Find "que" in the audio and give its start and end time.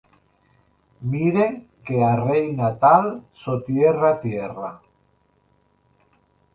1.91-2.01